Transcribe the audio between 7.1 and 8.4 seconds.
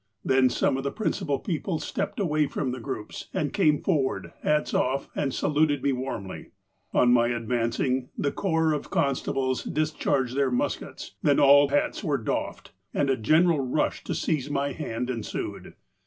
my advancing, the